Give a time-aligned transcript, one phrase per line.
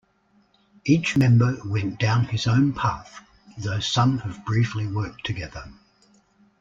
[0.83, 3.21] Each member went down his own path,
[3.55, 5.71] though some have briefly worked together.